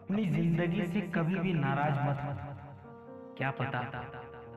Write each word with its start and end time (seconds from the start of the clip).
अपनी 0.00 0.24
ज़िंदगी 0.26 0.84
से 0.86 1.00
कभी 1.14 1.38
भी 1.38 1.52
नाराज़ 1.54 1.98
मत 2.00 2.20
हो। 2.24 2.30
क्या 3.38 3.50
पता 3.50 3.80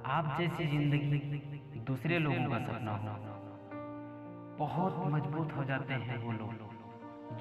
आप 0.08 0.29
जैसी 0.38 0.66
ज़िंदगी 0.67 1.81
दूसरे 1.88 2.19
लोगों 2.19 2.46
का 2.50 2.59
सपना 2.59 2.92
हो। 2.93 3.12
बहुत 4.58 4.95
मज़बूत 5.14 5.51
हो 5.58 5.64
जाते 5.64 5.93
हैं 6.03 6.17
वो 6.24 6.32
लोग 6.32 6.53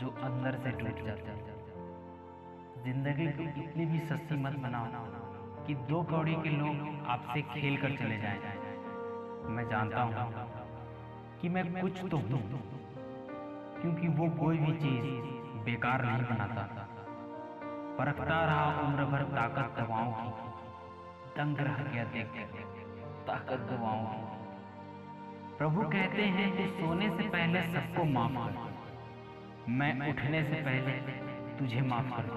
जो 0.01 0.11
अंदर 0.25 0.59
से 0.65 0.71
टूट 0.73 1.05
जाते 1.05 1.31
हैं। 1.31 1.57
ज़िंदगी 2.85 3.27
को 3.33 3.49
इतनी 3.63 3.87
भी 3.87 3.99
सस्ती 4.11 4.37
मत 4.37 4.59
बनाओ 4.59 4.87
कि 5.67 5.75
दो 5.89 6.03
कौड़ी 6.03 6.35
के 6.43 6.51
लोग 6.51 7.07
आपसे 7.09 7.43
खेल 7.45 7.77
कर 7.77 7.97
चले 7.97 8.19
जाए। 8.19 8.39
मैं 9.49 9.69
जानता 9.71 10.03
हूँ 10.03 10.29
कि 11.41 11.49
मैं 11.49 11.65
कुछ 11.75 12.05
तो 12.11 12.17
हूँ 12.19 12.43
क्योंकि 13.81 14.09
वो 14.11 14.31
कोई 14.37 14.59
भी 14.59 14.73
चीज़ 14.79 15.07
बेकार 15.65 16.05
नहीं 16.05 16.25
बनाता। 16.27 16.82
परखता 17.99 18.37
रहा 18.45 18.67
उम्र 18.81 19.05
भर 19.05 19.23
ताकत 19.31 19.75
दवाओं 19.79 20.13
की, 20.13 20.29
दंग 21.37 21.59
रह 21.61 21.83
गया 21.85 22.05
देख 22.13 22.29
ताकत 23.27 23.67
दवाओं 23.71 24.05
की। 24.05 24.21
प्रभु 25.59 25.83
कहते 25.91 26.23
हैं 26.37 26.47
कि 26.53 26.65
सोने 26.71 27.09
से 27.11 27.29
पहले 27.29 27.63
सबको 27.69 28.05
माफ़ 28.13 28.33
कर 28.35 29.71
मैं 29.73 29.93
उठने 30.11 30.43
से 30.43 30.63
पहले 30.63 30.93
तुझे 31.59 31.81
माफ़ 31.91 32.09
कर 32.11 32.31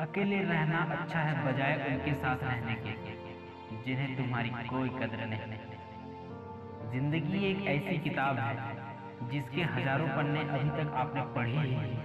अकेले 0.00 0.38
रहना 0.44 0.78
अच्छा 0.92 1.20
है 1.20 1.34
बजाय 1.44 1.74
उनके 1.88 2.14
साथ 2.14 2.42
रहने 2.42 2.74
के, 2.76 2.92
जिन्हें 3.84 4.16
तुम्हारी 4.16 4.50
कोई 4.68 4.88
कदर 4.96 5.26
नहीं। 5.26 5.58
ज़िंदगी 6.92 7.44
एक 7.44 7.60
ऐसी 7.68 7.98
किताब 8.00 8.38
है, 8.38 8.56
जिसके 9.30 9.62
हज़ारों 9.74 10.08
पन्ने 10.08 10.40
अभी 10.50 10.70
तक 10.78 10.92
आपने 10.96 11.22
पढ़ी 11.34 11.56
ही 11.58 11.76
नहीं। 11.76 11.96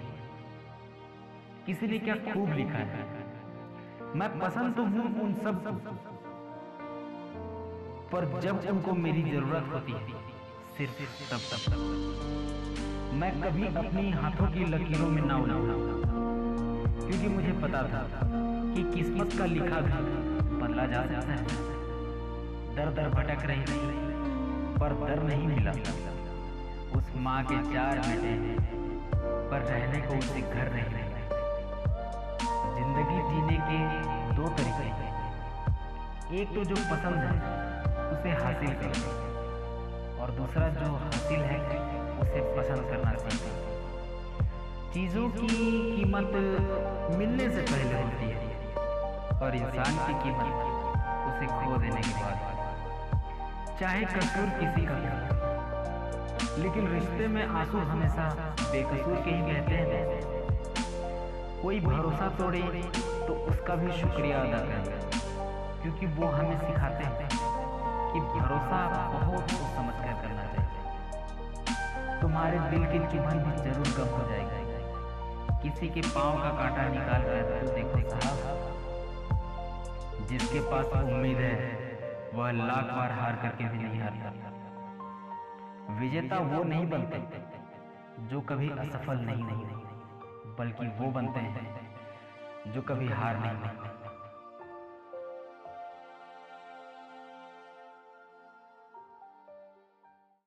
किसी 1.69 1.87
ने 1.87 1.97
क्या 1.99 2.13
खूब 2.23 2.53
लिखा 2.53 2.77
है। 2.91 3.01
मैं 4.15 4.27
पसंद 4.39 4.75
तो 4.75 4.83
हूँ 4.83 5.03
उन 5.21 5.33
सब 5.41 5.57
पर 8.11 8.25
जब 8.41 8.63
उनको 8.69 8.93
मेरी 8.97 9.21
ज़रूरत 9.23 9.67
होती 9.73 9.91
है, 9.91 10.21
सिर्फ़ 10.77 11.01
तब 11.31 11.41
तब 11.49 11.61
तब। 11.65 13.11
मैं 13.13 13.29
कभी 13.41 13.67
अपनी 13.75 14.11
हाथों 14.11 14.47
की 14.47 14.65
लकीरों 14.65 15.09
में 15.09 15.21
ना 15.21 15.37
उड़ा 15.37 15.57
क्योंकि 17.01 17.27
मुझे 17.27 17.51
पता 17.61 17.81
था 17.91 18.01
कि 18.23 18.83
किस्मत 18.95 19.37
का 19.37 19.45
लिखा 19.45 19.81
भी 19.81 19.99
बदला 20.55 20.85
जा 20.85 21.03
सकता 21.03 21.33
है। 21.33 21.43
दर 22.75 22.91
दर 22.93 23.09
भटक 23.09 23.45
रही 23.45 23.63
थी, 23.63 23.79
पर 24.79 24.97
दर 25.03 25.23
नहीं 25.23 25.47
मिला। 25.47 25.75
उस 26.97 27.13
माँ 27.19 27.43
के 27.43 27.61
चार 27.73 27.99
बेटे 27.99 28.33
हैं, 28.39 28.57
पर 29.51 29.69
रहने 29.69 30.01
को 30.07 30.17
उसे 30.17 30.41
घर 30.41 30.73
नहीं। 30.73 31.07
एक 36.31 36.49
तो 36.55 36.63
जो 36.63 36.75
पसंद 36.75 37.15
है, 37.17 37.29
उसे 38.09 38.31
हासिल 38.39 38.73
करो 38.79 39.13
और 40.21 40.31
दूसरा 40.31 40.67
जो 40.69 40.89
हासिल 40.95 41.39
है, 41.41 41.55
उसे 42.21 42.41
पसंद 42.57 42.89
करना 42.89 43.13
सीखो 43.13 43.53
चीज़ों 44.93 45.29
की 45.29 45.47
कीमत 45.95 46.29
मिलने 47.17 47.49
से 47.49 47.61
पहले 47.71 48.01
होती 48.01 48.29
है, 48.29 48.41
और 49.39 49.55
इंसान 49.55 49.97
की 50.05 50.13
कीमत 50.23 50.47
उसे 51.29 51.47
खो 51.55 51.77
देने 51.77 52.01
के 52.01 52.13
बाद 52.21 52.37
चाहे 53.79 54.05
कसूर 54.05 54.49
किसी 54.59 54.85
का 54.85 54.97
हो, 54.97 56.61
लेकिन 56.63 56.87
रिश्ते 56.93 57.27
में 57.27 57.45
आँसू 57.45 57.77
हमेशा 57.91 58.29
बेकसूर 58.61 59.15
के 59.15 59.31
ही 59.31 59.41
बहते 59.41 59.75
हैं। 59.75 60.05
कोई 61.61 61.79
भरोसा 61.81 62.27
तोड़े 62.37 62.61
तो 63.27 63.33
उसका 63.51 63.75
भी 63.75 63.91
शुक्रिया 63.91 64.41
अदा 64.41 64.59
करें। 64.67 65.18
क्योंकि 65.81 66.05
वो 66.15 66.27
हमें 66.27 66.57
सिखाते 66.59 67.03
हैं 67.03 67.27
कि 68.11 68.19
भरोसा 68.21 68.79
बहुत 69.13 69.51
सोच 69.51 69.67
समझ 69.75 69.95
कर 69.95 70.13
करना 70.21 70.43
चाहिए। 70.53 72.21
तुम्हारे 72.21 72.57
दिल 72.71 72.85
की 72.85 72.99
चुभन 73.11 73.43
भी 73.43 73.51
ज़रूर 73.63 73.89
कम 73.97 74.09
हो 74.15 74.23
जाएगी। 74.29 74.57
किसी 75.61 75.87
के 75.89 76.01
पाँव 76.09 76.41
का 76.43 76.49
कांटा 76.57 76.87
निकाल 76.89 77.21
कर 77.23 77.41
तो 77.59 77.73
देखो 77.75 77.97
जिसके 80.29 80.59
पास 80.61 80.87
उम्मीद 80.95 81.37
है, 81.37 81.53
वह 82.33 82.51
लाख 82.53 82.85
बार 82.87 83.11
हार 83.19 83.35
करके 83.43 83.69
भी 83.69 83.77
नहीं 83.77 84.01
हारता। 84.01 84.29
विजेता 85.99 86.37
वो 86.49 86.63
नहीं 86.63 86.89
बनते 86.89 87.17
जो 88.29 88.41
कभी 88.49 88.69
असफल 88.79 89.17
नहीं 89.21 89.43
नहीं 89.43 89.63
बल्कि 90.59 90.87
वो 90.99 91.11
बनते 91.11 91.39
हैं 91.39 92.73
जो 92.73 92.81
कभी 92.83 93.07
हार 93.11 93.39
नहीं 93.39 93.57
मानते 93.61 93.88